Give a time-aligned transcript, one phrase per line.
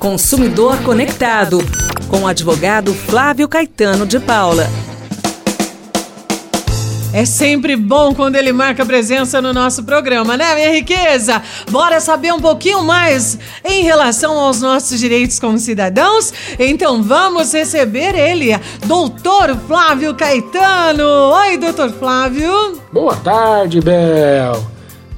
[0.00, 1.58] Consumidor Conectado,
[2.08, 4.66] com o advogado Flávio Caetano de Paula.
[7.12, 11.42] É sempre bom quando ele marca presença no nosso programa, né, minha riqueza?
[11.70, 16.32] Bora saber um pouquinho mais em relação aos nossos direitos como cidadãos?
[16.58, 21.04] Então vamos receber ele, doutor Flávio Caetano.
[21.04, 22.80] Oi, doutor Flávio.
[22.90, 24.64] Boa tarde, Bel.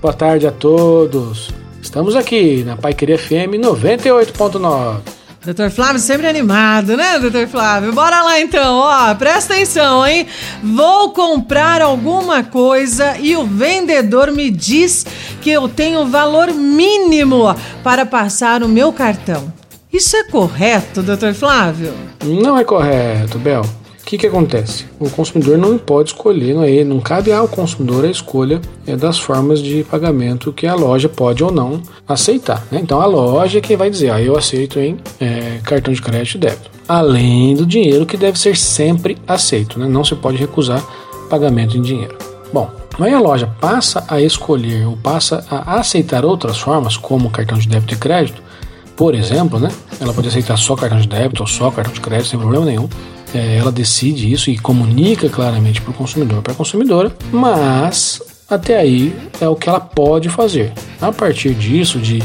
[0.00, 1.61] Boa tarde a todos.
[1.82, 5.00] Estamos aqui na Pai Querer FM 98.9.
[5.44, 7.92] Doutor Flávio sempre animado, né, doutor Flávio?
[7.92, 10.28] Bora lá então, ó, presta atenção, hein?
[10.62, 15.04] Vou comprar alguma coisa e o vendedor me diz
[15.42, 19.52] que eu tenho valor mínimo para passar o meu cartão.
[19.92, 21.92] Isso é correto, doutor Flávio?
[22.24, 23.66] Não é correto, Bel.
[24.12, 24.84] Que, que acontece?
[25.00, 29.18] O consumidor não pode escolher, não, é, não cabe ao consumidor a escolha é, das
[29.18, 32.62] formas de pagamento que a loja pode ou não aceitar.
[32.70, 32.80] Né?
[32.82, 36.34] Então a loja é quem vai dizer, ah, eu aceito em é, cartão de crédito
[36.34, 36.70] e débito.
[36.86, 39.88] Além do dinheiro que deve ser sempre aceito, né?
[39.88, 40.84] não se pode recusar
[41.30, 42.14] pagamento em dinheiro.
[42.52, 42.70] Bom,
[43.00, 47.66] aí a loja passa a escolher ou passa a aceitar outras formas, como cartão de
[47.66, 48.42] débito e crédito,
[48.96, 49.70] por exemplo, né?
[50.00, 52.88] Ela pode aceitar só cartão de débito ou só cartão de crédito sem problema nenhum
[53.34, 58.78] é, ela decide isso e comunica claramente para o consumidor, para a consumidora, mas até
[58.78, 60.72] aí é o que ela pode fazer.
[61.00, 62.22] A partir disso, de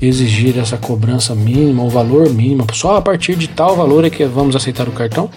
[0.00, 4.24] exigir essa cobrança mínima, o valor mínimo, só a partir de tal valor é que
[4.24, 5.30] vamos aceitar o cartão,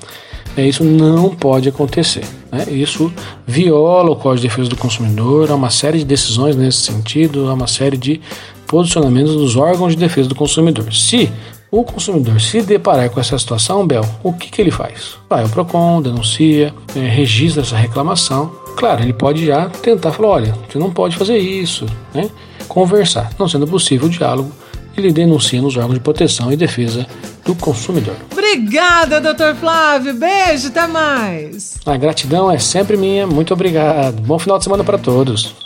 [0.58, 2.24] é, isso não pode acontecer.
[2.52, 2.66] Né?
[2.70, 3.12] Isso
[3.46, 7.54] viola o Código de Defesa do Consumidor, há uma série de decisões nesse sentido, há
[7.54, 8.22] uma série de
[8.68, 10.94] posicionamentos dos órgãos de defesa do consumidor.
[10.94, 11.32] Se
[11.72, 15.18] o consumidor se deparar com essa situação, Bel, o que, que ele faz?
[15.30, 18.52] Vai ao PROCON, denuncia, é, registra essa reclamação.
[18.78, 22.30] Claro, ele pode já tentar falar: olha, você não pode fazer isso, né?
[22.68, 23.32] Conversar.
[23.38, 24.52] Não sendo possível o diálogo,
[24.98, 27.06] ele denuncia nos órgãos de proteção e defesa
[27.44, 28.16] do consumidor.
[28.32, 30.14] Obrigada, doutor Flávio.
[30.14, 31.78] Beijo, até mais.
[31.86, 33.28] A gratidão é sempre minha.
[33.28, 34.22] Muito obrigado.
[34.22, 35.65] Bom final de semana para todos.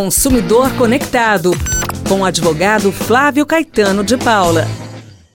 [0.00, 1.50] Consumidor Conectado
[2.08, 4.66] com o advogado Flávio Caetano de Paula.